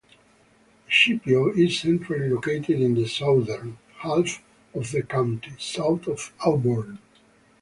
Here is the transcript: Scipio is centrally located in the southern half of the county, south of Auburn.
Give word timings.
Scipio 0.89 1.49
is 1.51 1.79
centrally 1.79 2.27
located 2.27 2.81
in 2.81 2.95
the 2.95 3.07
southern 3.07 3.77
half 3.99 4.41
of 4.73 4.89
the 4.91 5.03
county, 5.03 5.51
south 5.59 6.07
of 6.07 6.33
Auburn. 6.43 6.97